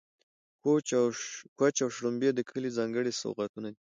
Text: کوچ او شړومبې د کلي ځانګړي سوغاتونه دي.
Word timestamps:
کوچ 1.57 1.77
او 1.83 1.89
شړومبې 1.95 2.29
د 2.33 2.39
کلي 2.49 2.69
ځانګړي 2.77 3.11
سوغاتونه 3.21 3.67
دي. 3.73 3.81